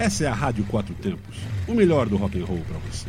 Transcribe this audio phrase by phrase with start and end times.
[0.00, 1.36] Essa é a Rádio Quatro Tempos,
[1.68, 3.06] o melhor do rock and roll para você.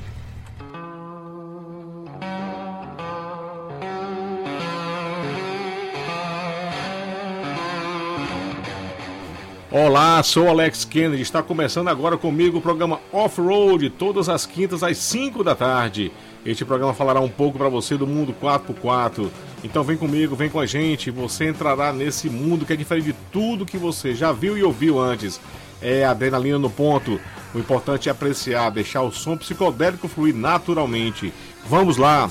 [9.72, 11.22] Olá, sou Alex Kennedy.
[11.22, 16.12] Está começando agora comigo o programa Off-Road, todas as quintas às 5 da tarde.
[16.46, 19.30] Este programa falará um pouco para você do mundo 4x4.
[19.64, 21.10] Então vem comigo, vem com a gente.
[21.10, 25.00] Você entrará nesse mundo que é diferente de tudo que você já viu e ouviu
[25.00, 25.40] antes.
[25.82, 27.20] É adrenalina no ponto.
[27.54, 31.34] O importante é apreciar, deixar o som psicodélico fluir naturalmente.
[31.68, 32.30] Vamos lá!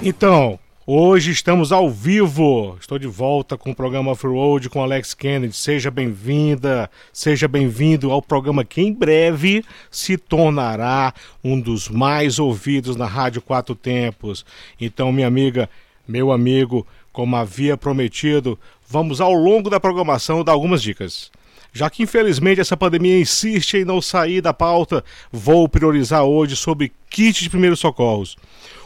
[0.00, 0.58] Então,
[0.90, 2.74] Hoje estamos ao vivo.
[2.80, 5.54] Estou de volta com o programa Off-Road com Alex Kennedy.
[5.54, 11.12] Seja bem-vinda, seja bem-vindo ao programa que em breve se tornará
[11.44, 14.46] um dos mais ouvidos na Rádio Quatro Tempos.
[14.80, 15.68] Então, minha amiga,
[16.08, 16.86] meu amigo,
[17.18, 18.56] como havia prometido,
[18.88, 21.32] vamos ao longo da programação dar algumas dicas.
[21.72, 26.92] Já que infelizmente essa pandemia insiste em não sair da pauta, vou priorizar hoje sobre
[27.10, 28.36] kit de primeiros socorros.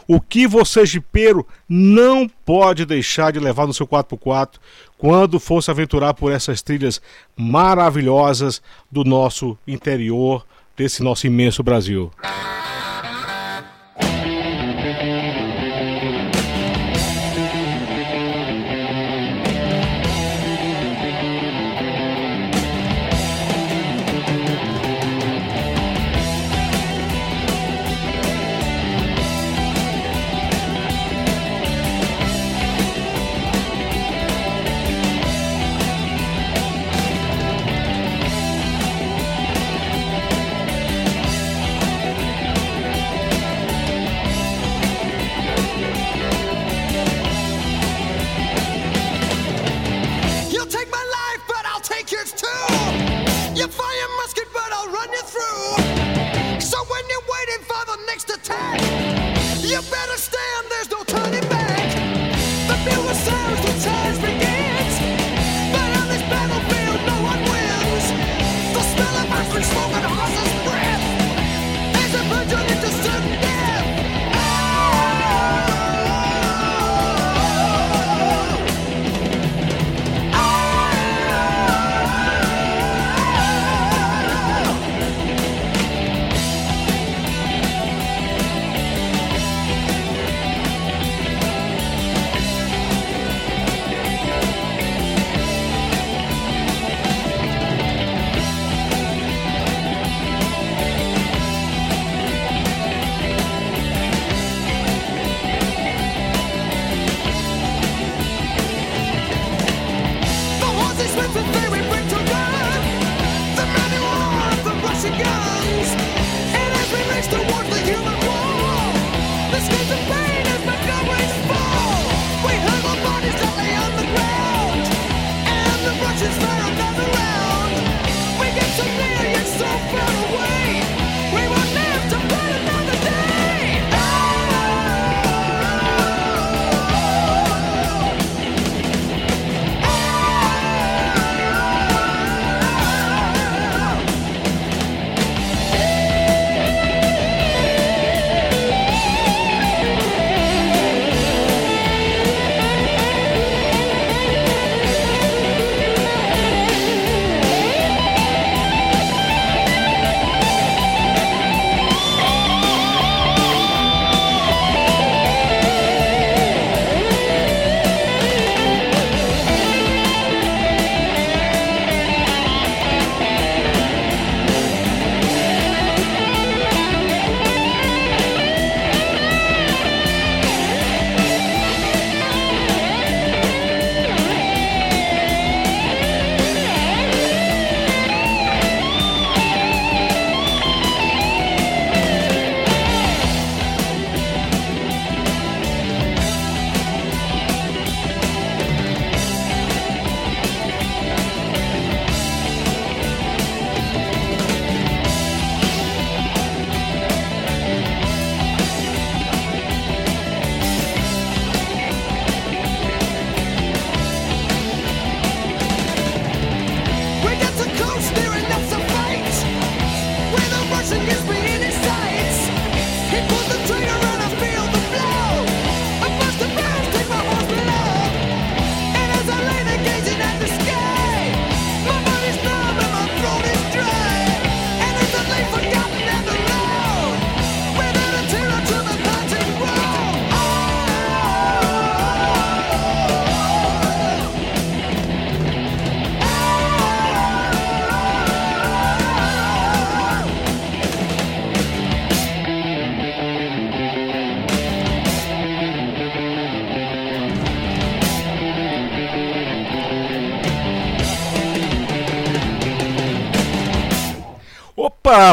[0.07, 4.55] O que você, jipeiro, não pode deixar de levar no seu 4x4
[4.97, 6.99] quando for se aventurar por essas trilhas
[7.37, 10.43] maravilhosas do nosso interior,
[10.75, 12.11] desse nosso imenso Brasil.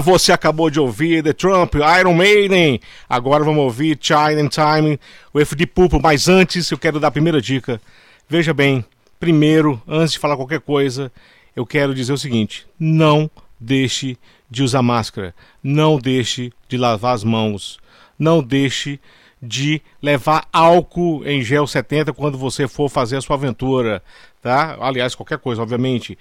[0.01, 2.81] Você acabou de ouvir The Trump, Iron Maiden.
[3.09, 4.99] Agora vamos ouvir China Time
[5.35, 6.01] with Deep Purple.
[6.03, 7.81] Mas antes, eu quero dar a primeira dica.
[8.29, 8.85] Veja bem,
[9.19, 11.13] primeiro, antes de falar qualquer coisa,
[11.55, 14.17] eu quero dizer o seguinte: não deixe
[14.51, 17.79] de usar máscara, não deixe de lavar as mãos,
[18.19, 18.99] não deixe
[19.43, 24.03] de levar álcool em gel 70 quando você for fazer a sua aventura,
[24.43, 24.77] tá?
[24.81, 26.19] Aliás, qualquer coisa, obviamente.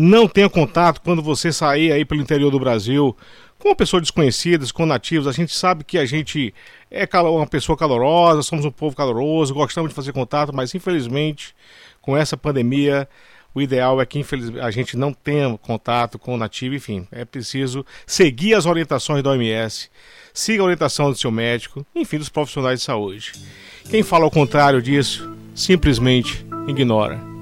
[0.00, 3.16] Não tenha contato quando você sair aí pelo interior do Brasil
[3.58, 5.26] com pessoas desconhecidas, com nativos.
[5.26, 6.54] A gente sabe que a gente
[6.88, 11.52] é uma pessoa calorosa, somos um povo caloroso, gostamos de fazer contato, mas infelizmente
[12.00, 13.08] com essa pandemia
[13.52, 17.24] o ideal é que infelizmente a gente não tenha contato com o nativo, enfim, é
[17.24, 19.90] preciso seguir as orientações da OMS,
[20.32, 23.32] siga a orientação do seu médico, enfim, dos profissionais de saúde.
[23.90, 27.37] Quem fala ao contrário disso, simplesmente ignora.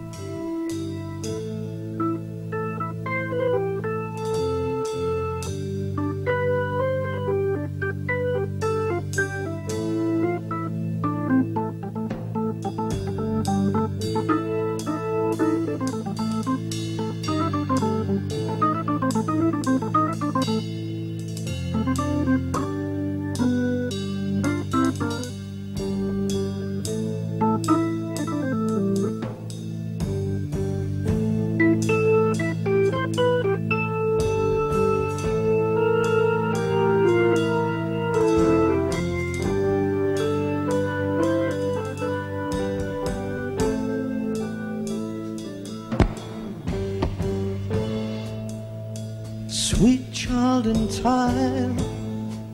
[49.77, 51.77] Sweet child in time,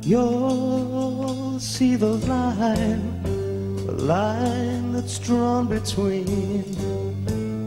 [0.03, 3.23] you'll see the line,
[3.87, 6.65] the line that's drawn between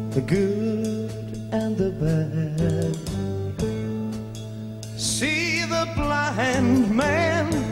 [0.10, 1.10] the good
[1.54, 2.98] and the bad.
[5.00, 7.64] See the blind man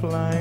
[0.00, 0.39] flying.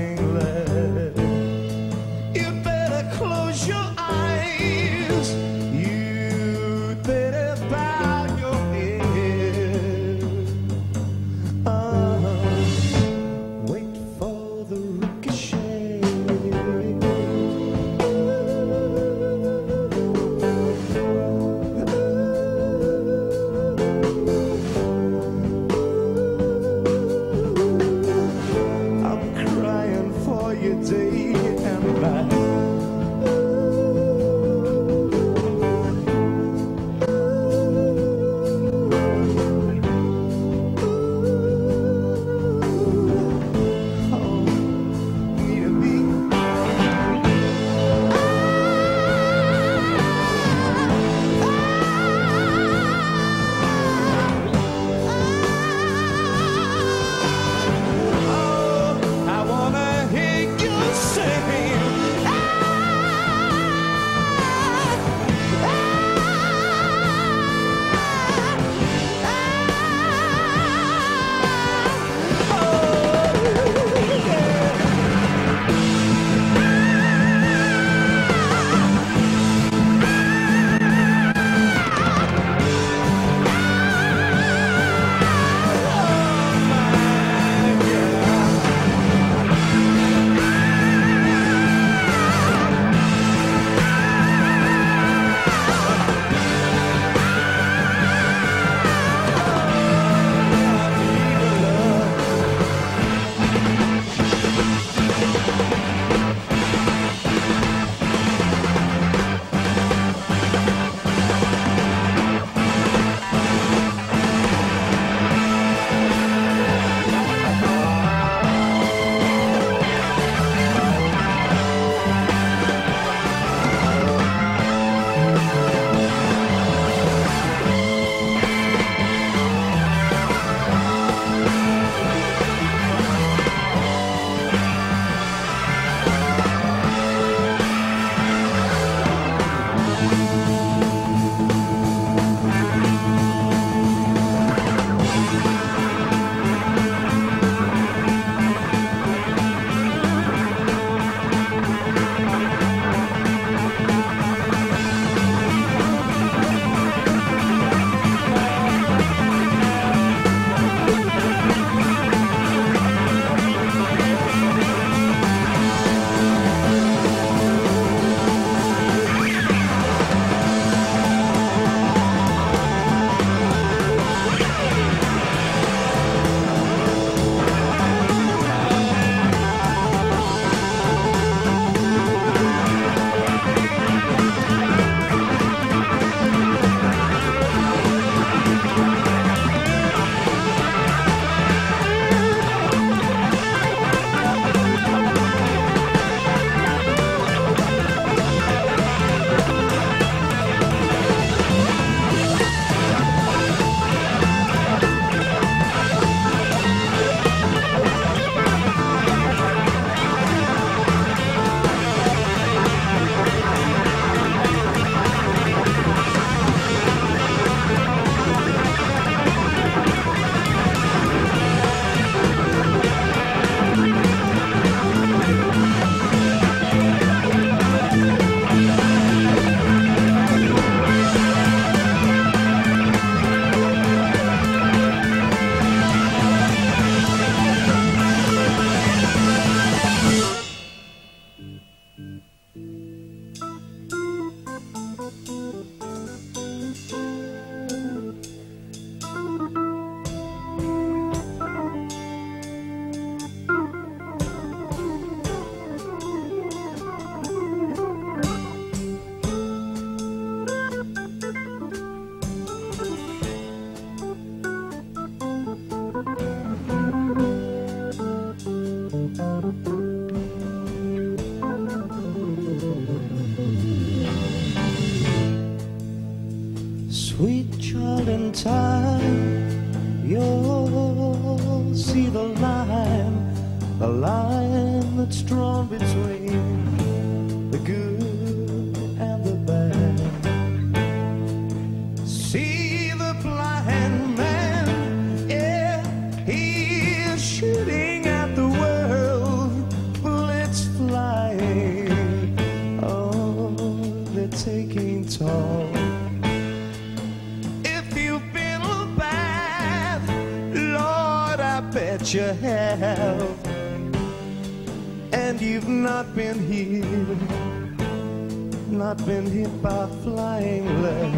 [318.89, 321.13] Not been hit by flying lead.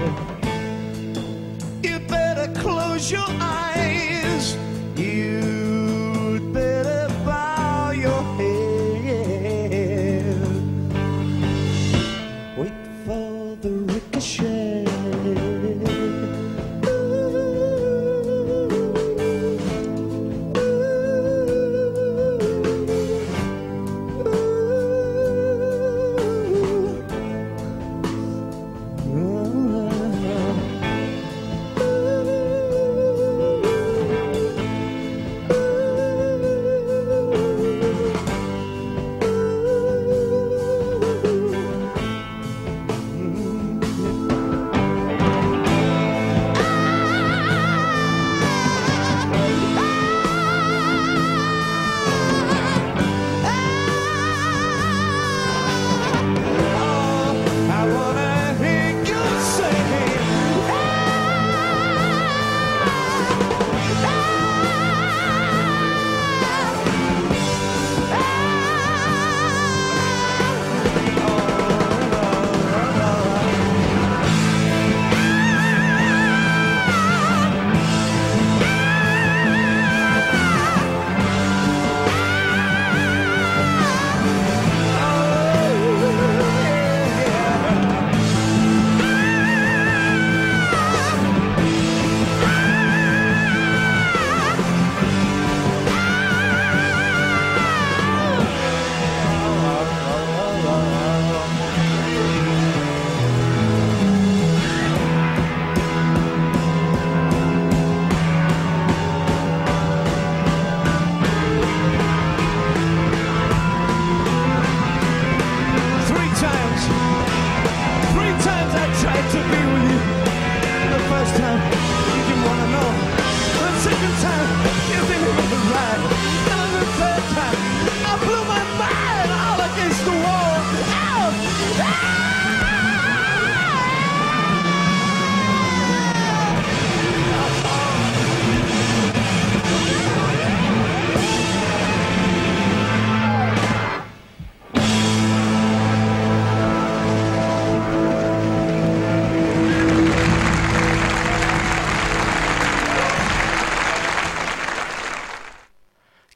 [1.82, 4.58] You better close your eyes.
[4.98, 5.71] You'd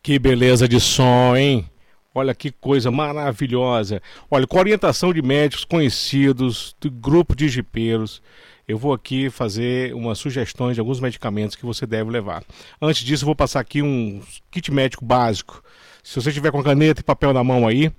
[0.05, 1.67] Que beleza de som, hein?
[2.13, 3.99] Olha que coisa maravilhosa.
[4.29, 8.21] Olha, com orientação de médicos conhecidos, do grupo de jipeiros,
[8.67, 12.43] eu vou aqui fazer umas sugestões de alguns medicamentos que você deve levar.
[12.79, 14.21] Antes disso, vou passar aqui um
[14.51, 15.63] kit médico básico.
[16.03, 17.91] Se você tiver com caneta e papel na mão aí,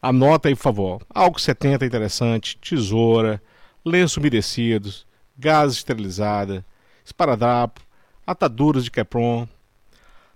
[0.00, 1.02] anota aí, por favor.
[1.12, 3.42] Álcool 70 é interessante, tesoura,
[3.84, 5.04] lenço umedecidos,
[5.36, 6.64] gás esterilizada,
[7.04, 7.80] esparadrapo,
[8.24, 9.48] ataduras de Kepron,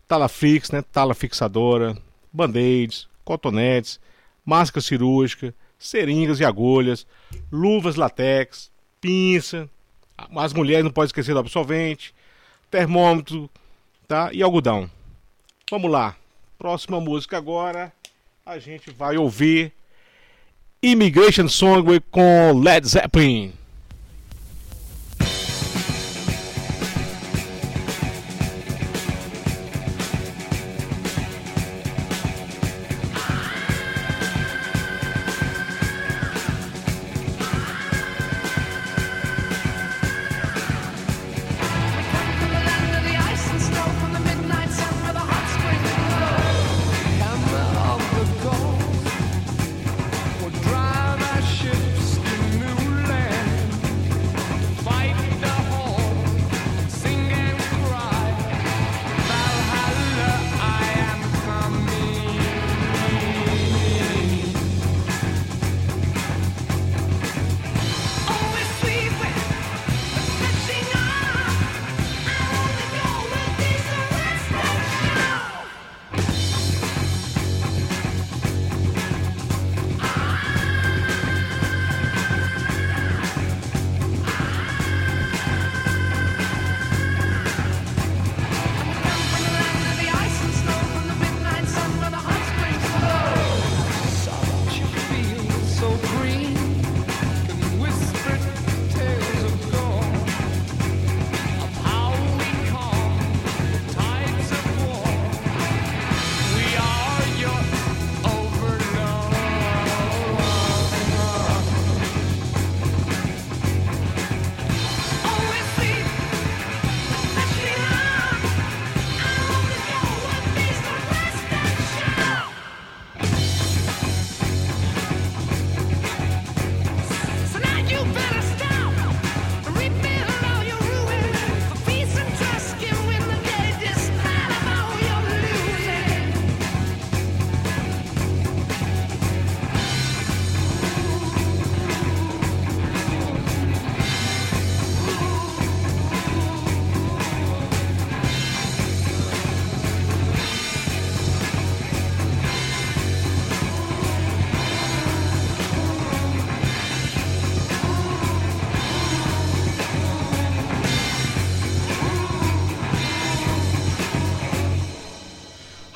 [0.07, 0.83] Talafix, né?
[0.83, 1.97] Tala fixadora,
[2.33, 4.01] band-aids, cotonetes,
[4.45, 7.07] máscara cirúrgica, seringas e agulhas,
[7.51, 8.71] luvas latex,
[9.01, 9.69] pinça,
[10.37, 12.15] as mulheres não podem esquecer do absorvente,
[12.71, 13.51] termômetro,
[14.07, 14.31] tá?
[14.33, 14.91] E algodão.
[15.71, 16.17] Vamos lá.
[16.59, 17.93] Próxima música agora,
[18.45, 19.73] a gente vai ouvir
[20.83, 23.53] Immigration Song com Led Zeppelin.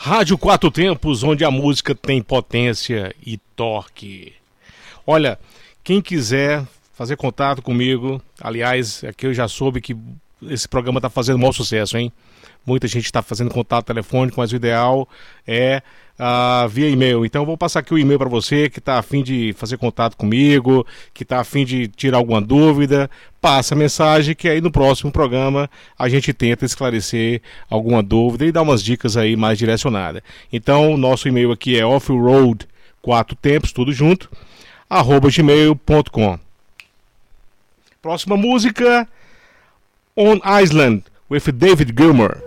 [0.08, 4.32] Rádio Quatro Tempos, onde a música tem potência e torque.
[5.06, 5.38] Olha,
[5.84, 9.94] quem quiser fazer contato comigo, aliás, aqui eu já soube que
[10.42, 12.12] esse programa está fazendo maior sucesso, hein?
[12.66, 15.08] Muita gente está fazendo contato telefônico, mas o ideal
[15.46, 15.82] é
[16.18, 17.24] uh, via e-mail.
[17.24, 20.16] Então eu vou passar aqui o e-mail para você que está afim de fazer contato
[20.16, 23.10] comigo, que está afim de tirar alguma dúvida.
[23.40, 28.52] Passa a mensagem que aí no próximo programa a gente tenta esclarecer alguma dúvida e
[28.52, 30.22] dar umas dicas aí mais direcionadas.
[30.52, 32.66] Então o nosso e-mail aqui é offroad
[33.00, 34.30] quatro tempos, tudo junto,
[34.90, 36.38] arroba gmail.com.
[38.02, 39.08] Próxima música,
[40.18, 42.42] On Iceland with David Gilmour.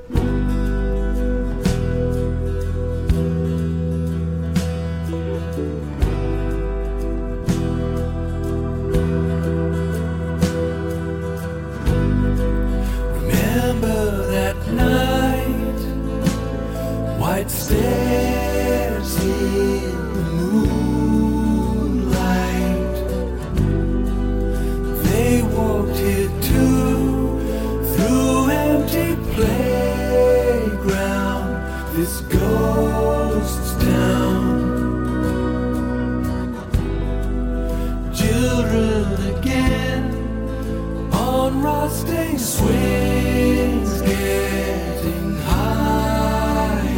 [41.51, 46.93] On rusting swings, getting higher,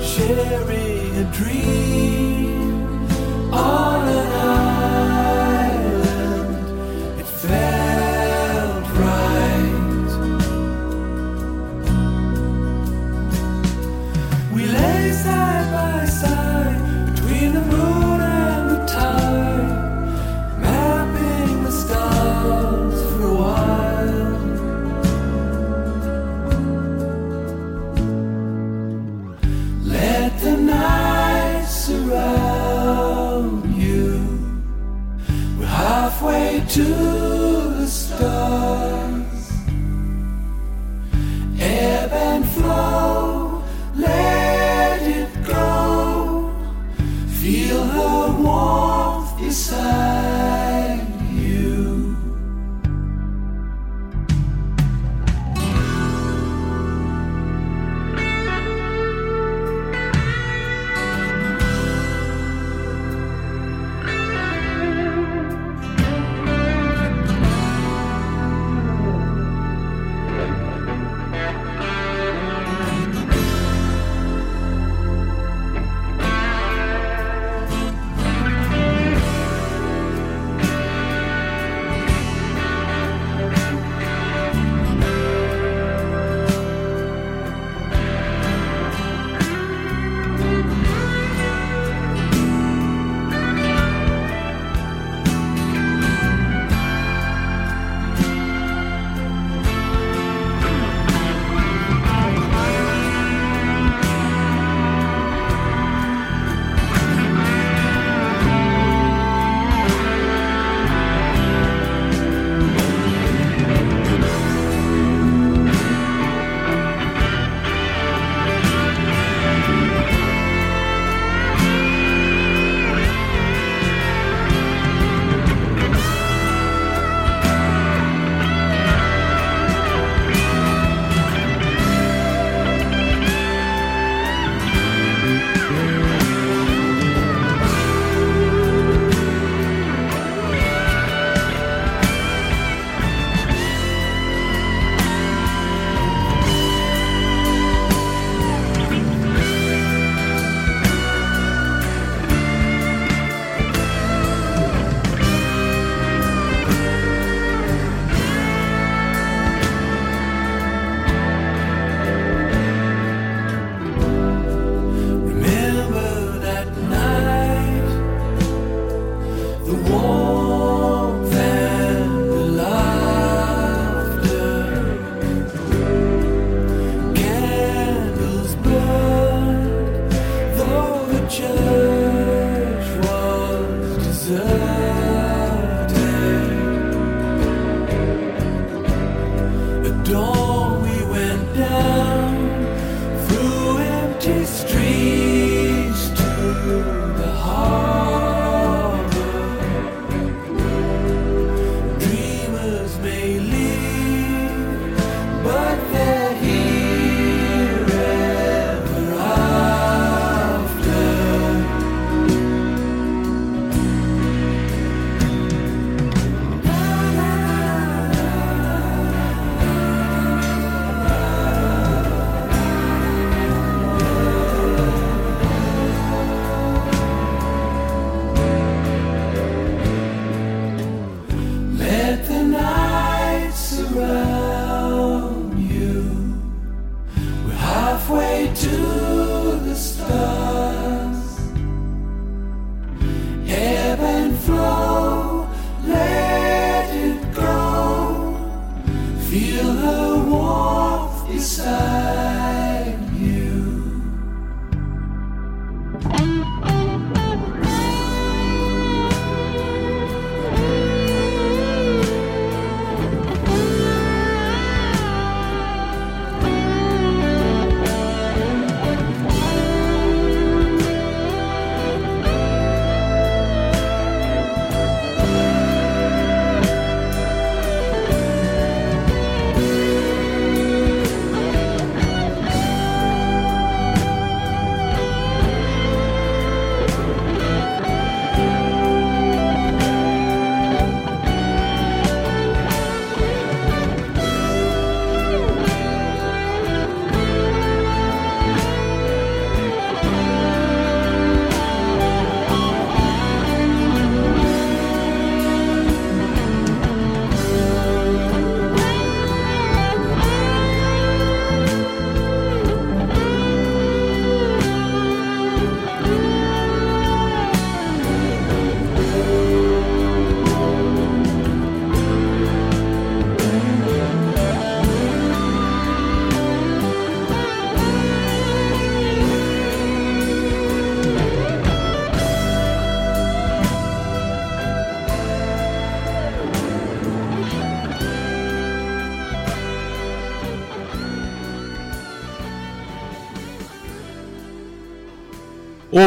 [0.00, 2.17] sharing a dream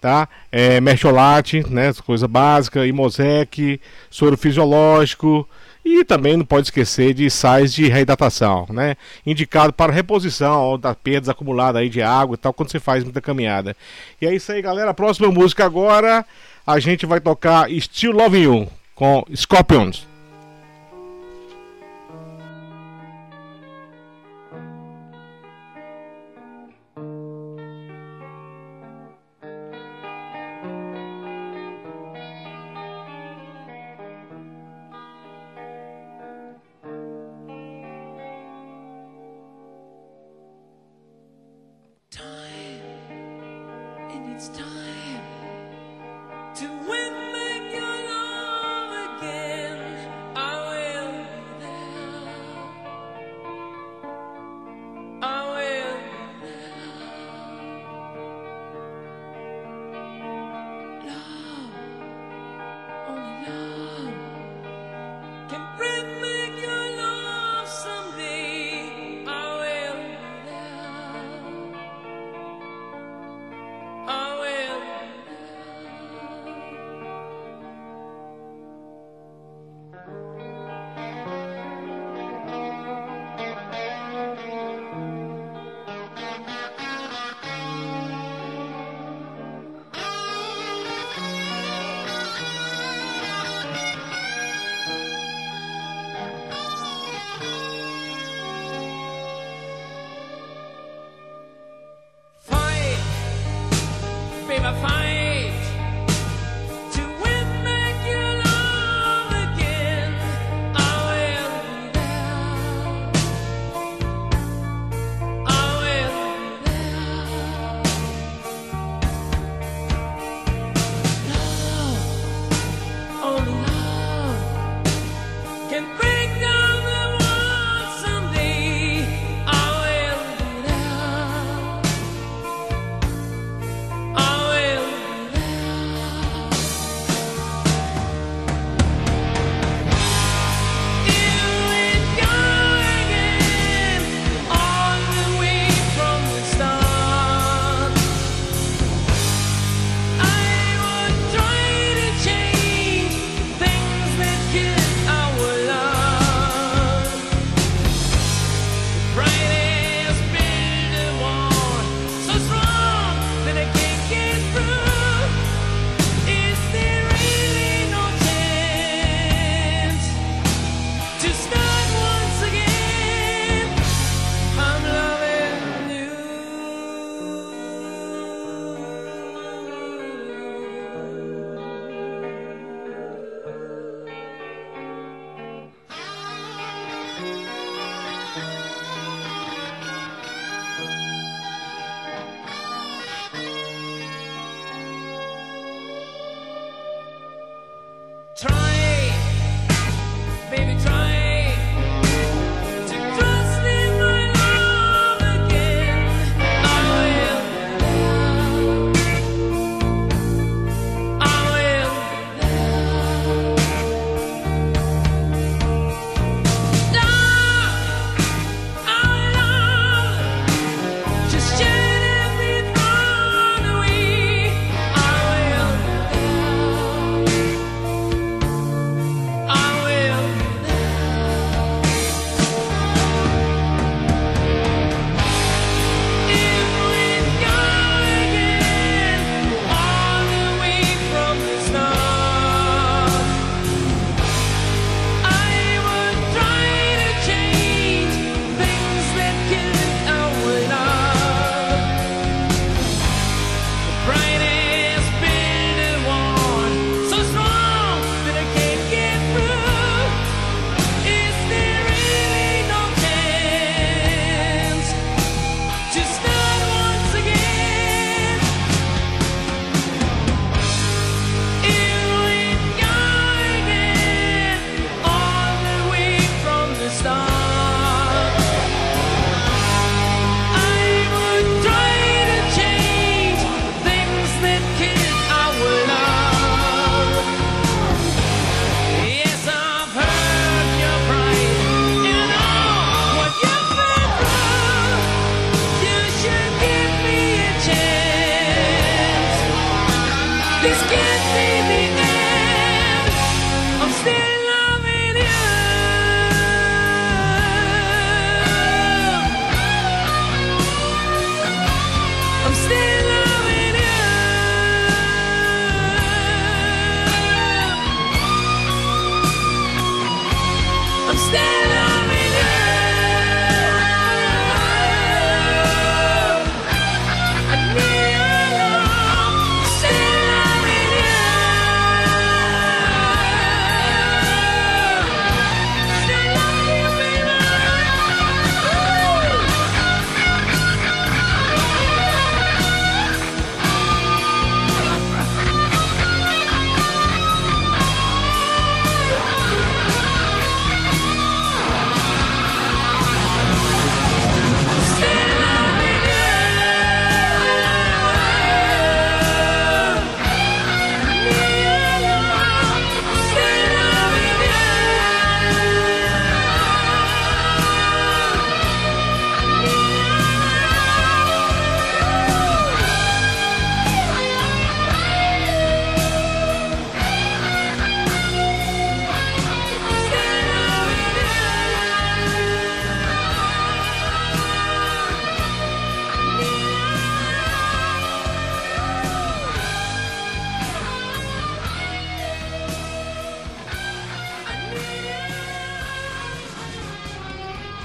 [0.00, 0.26] tá?
[0.50, 3.78] É, mercholate, né, coisa básica, imosec,
[4.10, 5.46] soro fisiológico
[5.84, 11.28] e também não pode esquecer de sais de reidratação, né, indicado para reposição das perdas
[11.28, 13.76] acumuladas aí de água e tal quando você faz muita caminhada.
[14.22, 14.94] E é isso aí, galera.
[14.94, 16.24] Próxima música agora
[16.66, 20.11] a gente vai tocar Still Loving You com Scorpions.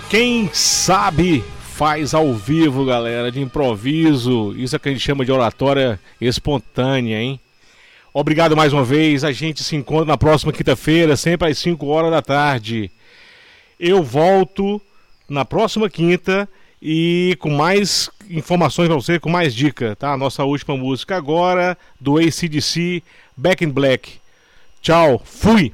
[0.09, 4.55] Quem sabe faz ao vivo, galera, de improviso.
[4.57, 7.37] Isso é que a gente chama de oratória espontânea, hein?
[8.13, 9.25] Obrigado mais uma vez.
[9.25, 12.89] A gente se encontra na próxima quinta-feira, sempre às 5 horas da tarde.
[13.77, 14.81] Eu volto
[15.27, 16.47] na próxima quinta
[16.81, 20.15] e com mais informações para você, com mais dica, tá?
[20.15, 23.03] Nossa última música agora do ACDC,
[23.35, 24.13] Back in Black.
[24.81, 25.73] Tchau, fui!